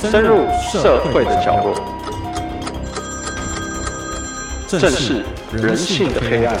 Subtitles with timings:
[0.00, 1.74] 深入社会的角落，
[4.66, 6.58] 正视人性的黑暗。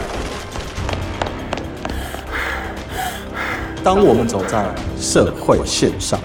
[3.82, 6.20] 当我们走在社会线上，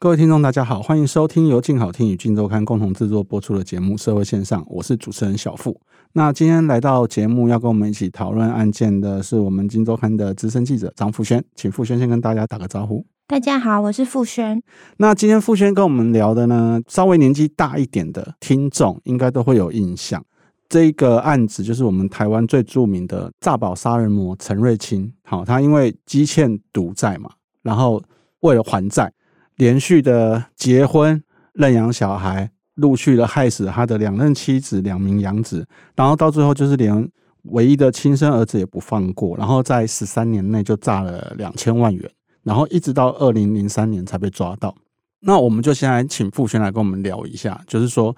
[0.00, 5.80] 各位听众，大家好，欢迎收听由静好听与静周刊共同制作播出的节目《社会线上》，我是主持人小富。
[6.14, 13.06] 那今天来到节目要跟我们一起讨论案件的是我们静周刊的资深记者张富宣，请富宣先跟大家打个招呼。
[13.26, 14.62] 大家好，我是傅轩。
[14.98, 20.22] 那今天傅轩跟我们聊的呢，稍微年纪大一点的听众应该都会有印象。
[20.68, 25.10] 这个案子就是我们台湾最著名的诈保杀人魔陈瑞清。
[25.22, 27.30] 好，他因为积欠赌债嘛，
[27.62, 28.02] 然后
[28.40, 29.10] 为了还债，
[29.56, 31.22] 连续的结婚、
[31.54, 35.66] 认养小孩，陆续的害死他的两任妻子、两名养子，
[35.96, 37.10] 然后到最后就是连
[37.44, 42.10] 唯一的亲生儿子也不放过，然后在十三年内就诈了两千万元。
[42.44, 44.74] 然后一直到二零零三年才被抓到，
[45.20, 48.14] 那我们就先来请富宣来跟我们聊一下，就是说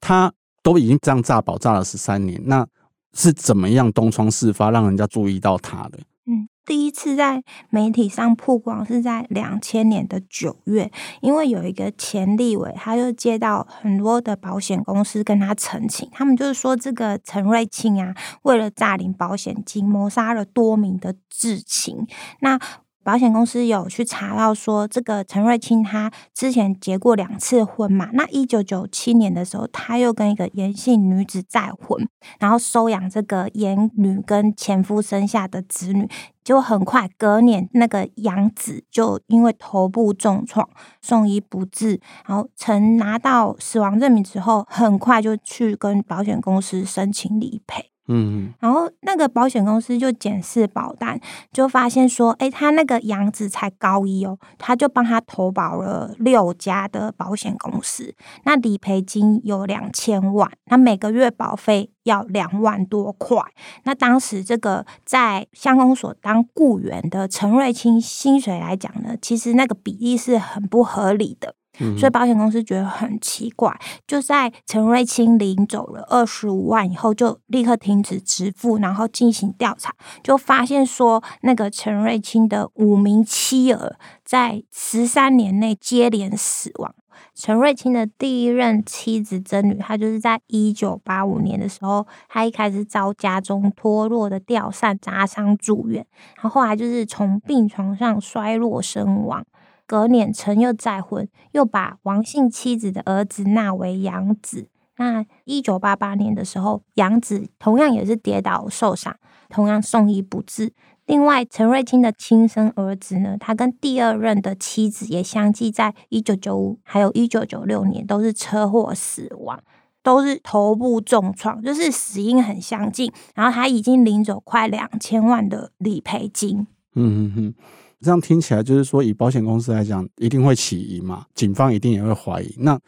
[0.00, 0.32] 他
[0.62, 2.66] 都已经这样诈保诈了十三年，那
[3.12, 5.98] 是怎么样东窗事发让人家注意到他的？
[6.24, 22.06] 嗯，第一次在媒体上曝光是在两千年的九月，因为有一个前立委，他就接到很多的保险公司跟他陈情，他们就是说这个陈瑞清啊，为了诈领保险金，谋杀了多名的至亲，
[22.40, 22.58] 那。
[23.06, 28.10] 保险公司有去查到说，这个陈瑞清他之前结过两次婚嘛？
[28.14, 32.04] 那一九九七年的时候，他又跟一个颜姓女子再婚，
[32.40, 36.08] 然后收养这个颜女跟前夫生下的子女，
[36.42, 40.68] 就很快隔年那个养子就因为头部重创
[41.00, 47.92] 送医不治，然后陈拿到死亡证明之后，很快就去跟保险公司申请理赔。
[48.08, 51.20] 嗯，然后那个保险公司就检视保单，
[51.52, 63.38] 就发现说，哎，他那个养子才高一哦，他就帮他投保了六家的保险公司，那理赔金有两千万，那每个月保费要两万多块。
[63.84, 71.54] 那当时这个在乡公所当雇员的陈瑞清薪水来讲呢，其实那个比例是很不合理的。
[71.98, 86.94] 所以保险公司觉得很奇怪，就在陈瑞清领走了二十五万以后，就立刻停止支付，然后进行调查，就发现说那个陈瑞清的五名妻儿在十三年内接连死亡。
[87.34, 96.06] 陈瑞清的第一任妻子曾女，她就是在一九八五年的时候，她一开始遭家中脱落的吊扇砸伤住院，
[96.36, 99.44] 然后后来就是从病床上摔落身亡。
[99.86, 104.68] 隔年，陈又再婚，又把王姓妻子的儿子纳为养子。
[104.98, 109.14] 那一九八八年的时候，养子同样也是跌倒受伤，
[109.48, 110.72] 同样送医不治。
[111.04, 119.62] 另外，陈瑞清的亲生儿子呢，他跟第二任的妻子也相继在一九九五还有一九九六年都是车祸死亡，
[120.02, 123.12] 都是头部重创，就是死因很相近。
[123.36, 126.66] 然后他已经领走快两千万的理赔金。
[126.94, 127.54] 嗯嗯嗯。
[128.00, 132.54] 这样听起来就是说，以保险公司来讲，一定会起疑嘛，警方一定也会怀疑。
[132.58, 132.78] 那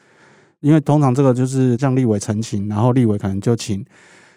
[0.61, 3.85] 因为通常这个就是向立委陈情，然后立委可能就请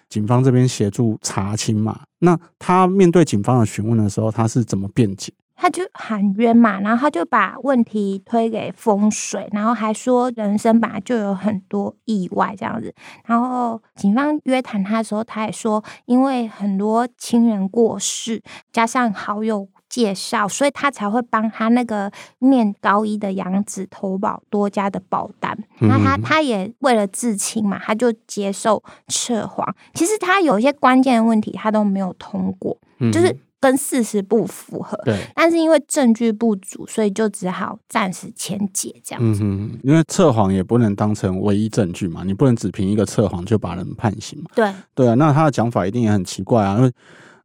[0.07, 2.01] 警方这边协助查清嘛。
[2.19, 5.33] 那他面对警方的询问的时候，他是怎么辩解？
[5.55, 12.93] 他就喊冤嘛，然后他就把问题推给风水，然后还说人生本来就有很多意外这样子。
[13.25, 19.67] 然后警方约谈他的时候，他也说，因为很多亲人过世，加上好友。
[19.91, 22.09] 介绍，所以他才会帮他那个
[22.39, 25.53] 念高一的养子投保多家的保单。
[25.81, 29.75] 嗯、那他他也为了自清嘛，他就接受撤黄。
[29.93, 34.97] 其实他有一些关键的问题，他都没有通过，嗯、就是跟事实不符合。
[35.03, 39.41] 对，但是因为证据不足，所以就只好暂时签结这样子。
[39.43, 44.49] 嗯，因为撤黄也不能当成唯一证据嘛，你不能只凭一个撤黄就把人判刑嘛。
[44.55, 46.91] 对，对啊，那他的讲法一定也很奇怪啊，因为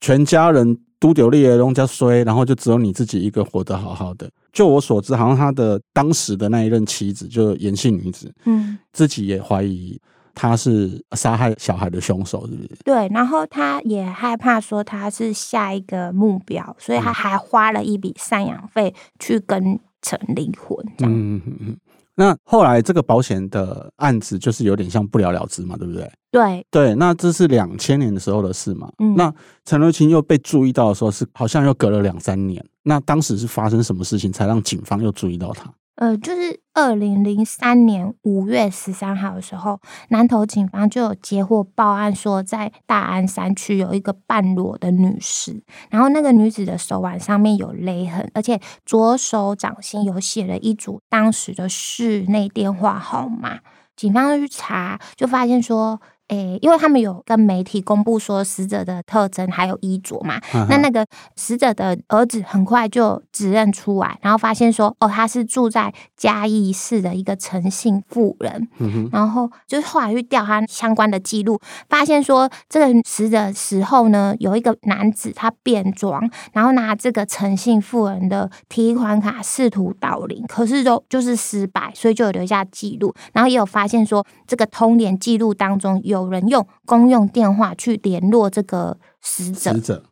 [0.00, 0.78] 全家人。
[0.98, 4.30] 都丢立的东家衰，然后就只有你自己一个活得好好的。
[4.52, 10.00] 就我所知，好像他的当时的那一任妻子，就颜姓女子，嗯，自己也怀疑
[10.34, 12.70] 他是杀害小孩的凶手，是不是？
[12.84, 21.12] 对，然后他也害怕说他是下一个目标，所以他还花了一笔赡养费去跟陈离婚，这样。
[21.14, 21.76] 嗯嗯嗯。
[22.16, 26.10] 那后来这个保险的案子就是有点像不了了之嘛，对不对？
[26.30, 28.90] 对对，那这是两千年的时候的事嘛。
[28.98, 29.32] 嗯，那
[29.64, 32.64] 陈瑞清又被注意到的时候是好像又隔了两三年。
[32.82, 35.70] 那当时是发生什么事情才让警方又注意到他？
[35.96, 53.60] 呃，就是二零零三年五月十三号的时候，南投警方就有接获报案，说在大安山区有一个半裸的女尸，然后那个女子的手腕上面有勒痕，而且左手掌心有写了一组当时的室内电话号码。
[53.96, 56.00] 警方去查，就发现说。
[56.28, 61.06] 诶，因为他们有跟媒体公布说死者的特征还有衣着嘛，嗯、那那个
[61.36, 86.15] 死者的儿子很快就指认出来，然后发现说，哦，他是住在嘉义市的一个陈姓妇人，嗯、然后就是后来去调他相关的记录，发现说这个死者时候呢，有一个男子他变装，然后拿这个陈姓妇人的提款卡试图盗领，可是都就是失败，所以就有留下记录，然后也有发现说这个通联记录当中有。
[86.16, 89.72] 有人用公用电话去联络这个死者。
[89.72, 90.02] 死者，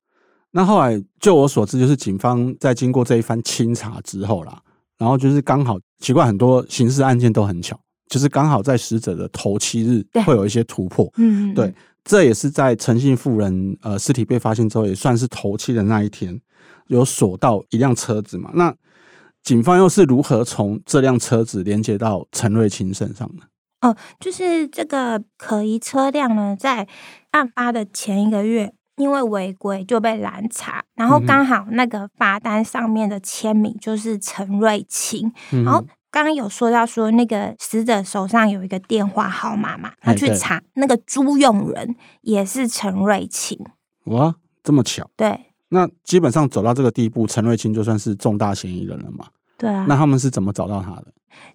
[0.52, 4.60] 那后来就我所知，就是警方在经过这一番清查之后啦，
[4.98, 7.78] 然后就是刚好奇怪，很多刑事案件都很巧，
[8.08, 11.10] 就是刚好在死者的头七日会有一些突破。
[11.16, 11.74] 嗯，对，
[12.04, 16.40] 这也是在诚信妇人呃尸体被发现之后，也算是头七的那一天，
[16.88, 18.50] 有锁到一辆车子嘛。
[18.54, 18.74] 那
[19.42, 23.42] 警方又是如何从这辆车子连接到陈瑞清身上的？
[23.84, 26.88] 哦，就是这个可疑车辆呢，在
[27.32, 43.58] 案发的前一个月，因为违规就被拦查，然后刚好那个罚单上面的签名就是陈瑞清，嗯、然后刚刚有说到说那个死者手上有一个电话号码嘛，他去查那个租用人也是陈瑞清，
[44.04, 45.10] 哇，这么巧？
[45.14, 49.26] 对，那基本上走到这个地步，陈瑞清就算是重大嫌疑人了嘛？
[49.58, 51.06] 对啊，那他们是怎么找到他的？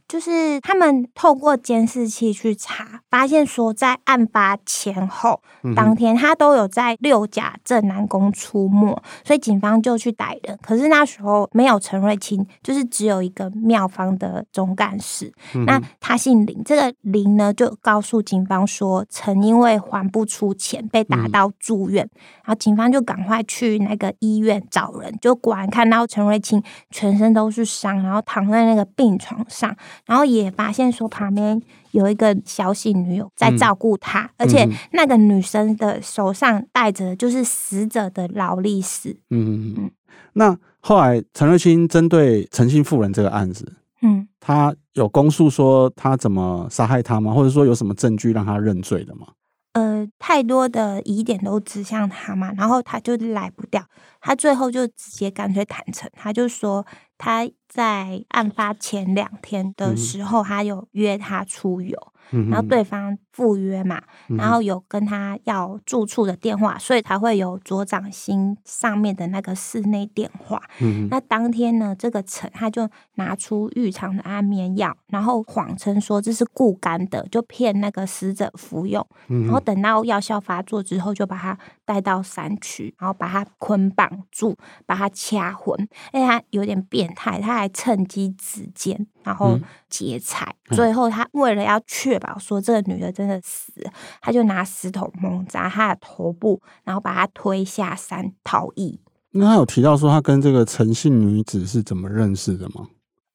[0.07, 5.39] 就是他们透过监视器去查，发现说在案发前后
[5.75, 10.57] 当天，他都有在六甲镇南宫出没，所以警方就去逮人。
[10.61, 15.31] 可是那时候没有陈瑞清，就是只有一个庙方的总干事。
[15.67, 22.09] 那他姓林，这个林呢就告诉警方说，曾因为还不出钱被打到住院，
[22.43, 29.68] 然后警方就赶快去那个医院找人，就果然看到陈瑞清全身都是伤，然后躺在那个病床上。
[30.05, 31.61] 然后也发现说旁边
[31.91, 39.17] 有一个小喜女友在照顾他，嗯、而且那个女生的手上戴着就是死者的劳力士。
[39.29, 39.91] 嗯嗯嗯。
[40.33, 47.33] 那后来陈瑞清针对陈姓妇人这个案子，嗯，他有供述说他怎么杀害他吗？
[47.33, 49.27] 或者说有什么证据让他认罪的吗？
[49.73, 53.85] 呃，太多的疑点都指向他嘛，然后他就来不掉，
[54.19, 56.85] 他最后就直接干脆坦诚，他就说
[57.17, 62.13] 他在案发前两天的时候，他有约他出游。
[62.31, 64.01] 然后对方赴约嘛，
[64.37, 70.61] 然后有跟他要住处的电话，所以才会有左掌心上面的那个室内电话。
[70.79, 79.05] 嗯、那当天呢，这个陈他就拿出浴场的安眠药，然后谎称说这是固肝的，就骗那个死者服用。
[79.29, 84.55] 嗯、然后等到药效发作之后，就把他带到山区，然后把他捆绑住，
[84.85, 85.87] 把他掐昏。
[86.11, 89.57] 哎，他有点变态，他还趁机指尖，然后
[89.89, 90.53] 劫财。
[90.69, 93.73] 嗯、最后他为了要确保说这个女的真的死，
[94.21, 98.99] 他就拿石头猛砸她的头部，然后把她推下山逃逸。
[99.31, 102.87] 那他有提到说他跟这个陈姓女子是怎么认识的吗？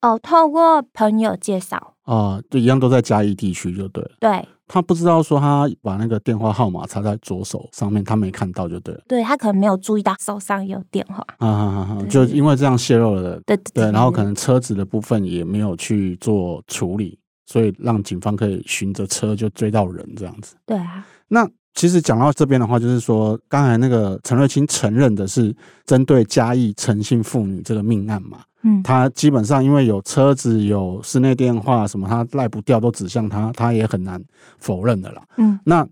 [0.02, 1.94] 哦，透过朋友介绍。
[2.02, 4.10] 啊，就一样都在嘉义地区，就对了。
[4.20, 4.48] 对。
[4.66, 9.00] 他不知道说他把那个电话号码插在左手上面，他没看到就对了。
[9.06, 11.24] 对，他可能没有注意到手上有电话。
[11.38, 11.98] 啊啊啊！
[12.08, 13.38] 就因为这样泄露了。
[13.46, 13.92] 对对，对，对。
[13.92, 17.18] 然后可能车子的部分也没有去做处理。
[17.46, 20.54] 所以让警方可以循着车就追到人这样子。
[20.66, 21.06] 对啊。
[21.28, 28.38] 那其实讲到这边的话，就是说刚才那个陈瑞清承认的是针对嘉义陈姓妇女这个命案嘛。
[28.62, 28.82] 嗯。
[28.82, 34.22] 他基本上因为有车子、有室内电话什么，他赖不掉，都指向他，他也很难
[34.58, 35.22] 否认的啦。
[35.36, 35.58] 嗯。
[35.64, 35.86] 那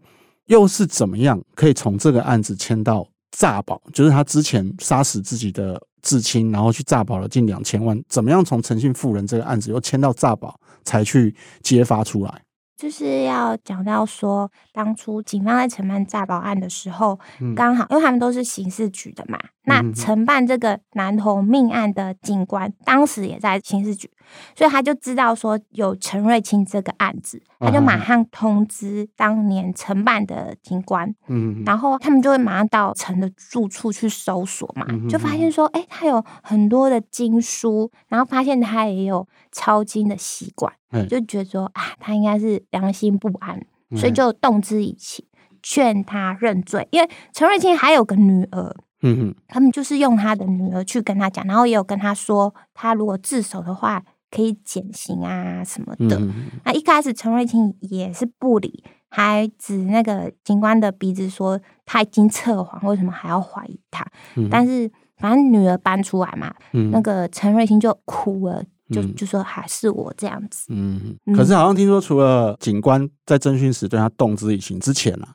[0.47, 3.81] 又是怎么样可以从这个案子牵到诈保？
[3.93, 10.59] 就是他之前杀死自己的至亲，然后去诈保了近两千万，怎么样从诚信富人这个案子又牵到诈保？
[10.85, 11.33] 才去
[11.63, 12.43] 揭发出来，
[12.77, 17.17] 就是要讲到说，当初警方在承办诈保案的时候，
[17.55, 19.39] 刚好因为他们都是刑事局的嘛。
[19.65, 24.11] 那承办这个男童命案的警官，当时也在刑事局，
[24.57, 40.73] 所以他就知道说有陈瑞清这个案子，他就马上通知当年承办的警官，嗯，然后他们就会马上到陈的住处去搜索嘛，就发现说，哎，他有很多的经书，然后发现他也有抄经的习惯，
[41.09, 43.65] 就觉得说啊，他应该是良心不安，
[43.97, 45.25] 所以就动之以情，
[45.63, 48.75] 劝他认罪，因为陈瑞清还有个女儿。
[49.03, 56.17] 嗯哼，他们就是用他的女儿去跟他讲，然后也有跟他说，他如果自首的话，可以减刑啊什么的。
[56.19, 56.33] 嗯、
[56.65, 64.07] 那一开始陈瑞清也是不理，还指那个警官的鼻子说他已经测谎，为什么还要怀疑他？
[64.37, 70.67] 嗯、但是反正女儿搬出来嘛，嗯、那个陈瑞清就哭了，就就说还是我这样子。
[70.71, 75.35] 嗯，可是好像听说，除了警官在侦讯时对他动之以情之前啊。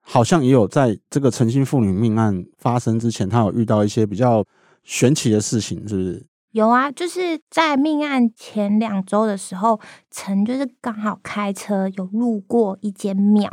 [0.00, 4.44] 好像也有在这个陈姓妇女命案发生之前，他有遇到一些比较
[4.82, 6.26] 玄奇的事情，是不是？
[6.52, 9.80] 有啊，就是在命案前两周的时候，
[10.10, 13.48] 陈就是刚好开车有路过一间庙。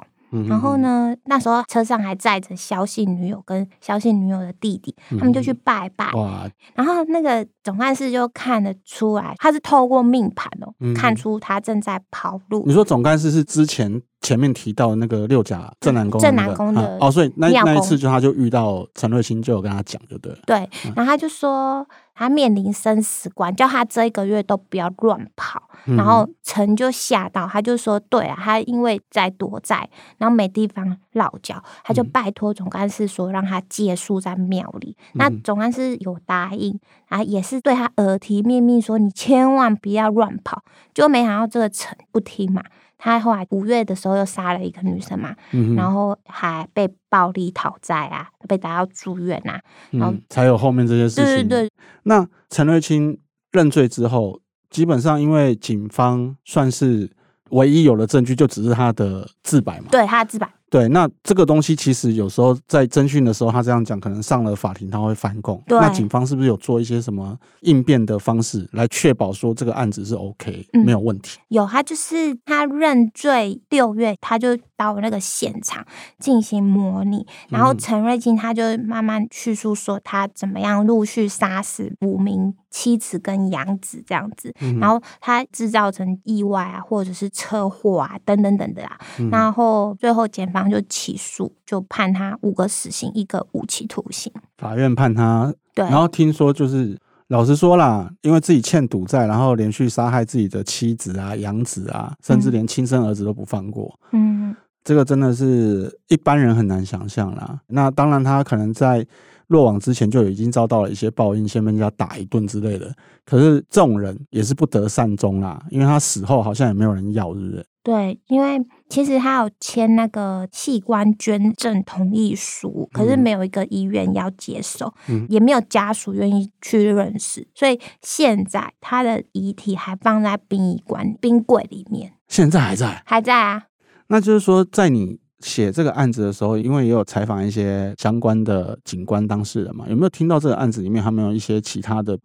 [0.48, 6.12] 然后呢，那时候车上还载着萧姓女友跟萧姓女友的弟弟，他们就去拜拜。
[6.14, 6.50] 哇！
[6.76, 12.64] 然后那个总干事就看得出来，他是透过命盘哦，看出他正在跑路。
[12.68, 20.40] 你说总干事是之前前面提到的那个六甲正南宫，正南宫的哦，所以那那一次就他就遇到陈瑞清，就有跟他讲，就对了。
[20.46, 25.62] 对，然后他就说他面临生死关，叫他这一个月都不要乱跑。
[25.86, 34.98] 然后陈就吓到，他就说：“对啊，他因为在躲债，然后没地方落脚，他就拜托总干事说让他借宿在庙里。
[35.14, 40.64] 嗯、那总干事有答应，啊也是对他耳提面命说：你千万不要乱跑。
[40.94, 42.64] 就没想到这个陈不听嘛，
[42.98, 49.62] 他后来五月的时候又杀了一个女生嘛，嗯、然后还被暴力讨债啊，被打到住院啊，
[49.92, 51.26] 然后、嗯、才有后面这些事情。
[51.26, 51.72] 对对对。
[52.04, 53.18] 那陈瑞清
[53.52, 54.42] 认罪之后。
[54.70, 57.10] 基本上，因为警方算是
[57.52, 59.86] 唯一有了证据，就只是他的自白嘛。
[59.90, 60.48] 对，他的自白。
[60.70, 65.64] 对，那这个东西其实有时候在侦讯的时候，他这样讲，可能上了法庭他会翻供。
[65.66, 71.40] 对那警方是不是有做一些什么应变的方式来确保说这个案子是 OK、嗯、没有问题？
[71.48, 75.86] 有，他就是他认罪六月，他就到那个现场
[76.20, 90.46] 进行模拟，然后陈瑞金他就慢慢叙述说他怎么样陆续杀死五名妻子跟养子这样子，嗯、然后他制造成意外啊，或者是车祸啊等等等的啊，嗯、然后最后检。
[90.64, 94.32] 就起诉，就判他五个死刑，一个无期徒刑。
[94.58, 95.86] 法院判他，对。
[95.86, 96.98] 然后听说就是，
[97.28, 103.94] 老实说啦，因为自己欠赌债，然后连续杀害自己的妻子啊、养子啊，甚至连亲生儿子都不放过。
[104.12, 107.60] 嗯，这个真的是一般人很难想象啦。
[107.68, 109.06] 那当然，他可能在
[109.48, 112.94] 落网之前就已经遭到了一些报应，先被人家打一顿之类的。
[113.26, 117.66] 可是这种人也是不得善终啦，因为他死后好像也没有人要，是不是？
[117.88, 132.12] 对，因为其实他有签那个器官捐赠同意书，可是没有一个医院要接受，嗯、也没有家属愿意去认识，所以现在他的遗体还放在殡仪馆冰柜里面。
[132.28, 133.02] 现在还在？
[133.06, 133.64] 还在啊。
[134.08, 142.20] 那就是说，在你写这个案子的时候，因为也有采访一些相关的警官当事人嘛，有没有听到这个案子里面还没有一些其他的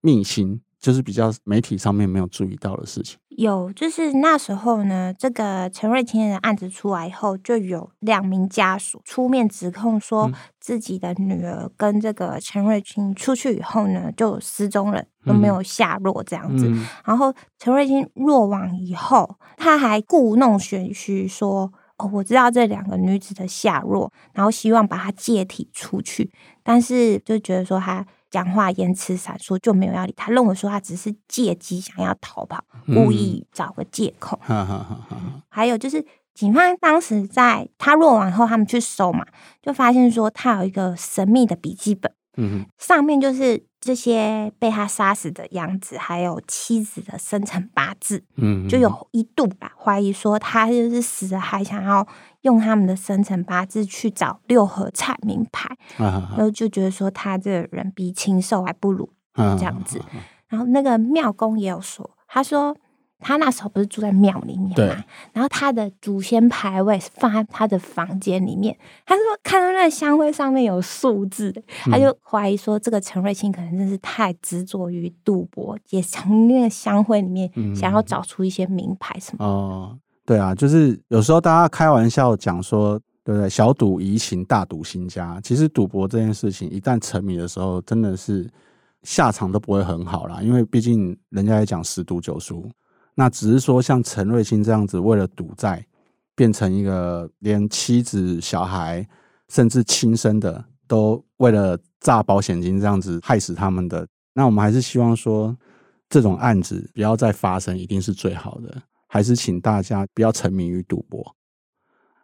[0.00, 0.60] 秘辛？
[0.84, 3.16] 就是比较媒体上面没有注意到的事情。
[3.38, 16.68] 有，就是那时候呢，这个陈瑞清的案子出来以后，就有两名家属出面指控说，自己的女儿跟这个陈瑞清出去以后呢，就失踪了，都没有下落这样子。
[16.68, 26.30] 嗯、然后陈瑞清落网以后，他还故弄玄虚说：“哦，我知道这两个女子的下落，然后希望把她借体出去，
[26.62, 30.32] 但是就觉得说他。”讲话言辞闪烁，就没有要理他。
[30.32, 34.36] 认为说他只是借机想要逃跑，故意找个借口。
[34.48, 39.24] 嗯、还有就是，警方当时在他落网后，他们去搜嘛，
[39.62, 48.24] 就发现说他有一个神秘的笔记本，嗯、上面就是这些被他杀死的养子，还有妻子的生辰八字。
[48.36, 52.06] 嗯、就有一度吧，怀疑说他就是死了还想要。
[52.44, 59.98] 用他们的生辰八字去找六合彩名牌，然后就觉得说他这个人比禽兽还不如这样子。
[60.48, 62.76] 然后那个庙公也有说，他说
[63.24, 65.02] 他那时候不是住在庙里面嘛，
[65.32, 68.76] 然后他的祖先牌位是放在他的房间里面。
[69.06, 71.50] 他说看到那个香灰上面有数字，
[71.86, 79.44] 嗯、他就怀疑说这个陈瑞清可能真是太执着于赌博，也从那个香灰里面想要找出一些名牌什么的。
[79.44, 83.48] 哦对啊，就是有时候大家开玩笑讲说，对不对？
[83.48, 85.38] 小赌怡情，大赌兴家。
[85.42, 88.50] 其实赌博这件事情，一旦沉迷的时候，真的是
[89.02, 90.40] 下场都不会很好啦。
[90.40, 92.66] 因为毕竟人家也讲十赌九输。
[93.14, 95.86] 那只是说像陈瑞清这样子，为了赌债，
[96.34, 99.06] 变成一个连妻子、小孩，
[99.48, 104.06] 甚至亲生的，都为了诈保险金这样子害死他们的。
[104.34, 105.56] 那我们还是希望说，
[106.08, 108.82] 这种案子不要再发生，一定是最好的。
[109.06, 111.36] 还是请大家不要沉迷于赌博。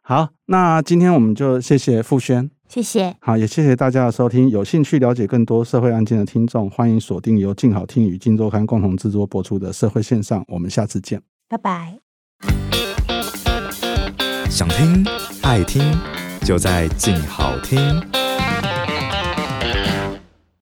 [0.03, 3.17] 好，那今天我们就谢谢傅轩谢谢。
[3.21, 4.49] 好，也谢谢大家的收听。
[4.49, 11.99] 有兴趣了解更多社会案件的听众，欢迎锁定由静好听与静周刊共同制作播出的《社会线上》，我们下次见，拜拜。
[14.49, 15.05] 想听
[15.43, 15.83] 爱听，
[16.43, 18.30] 就在静好听。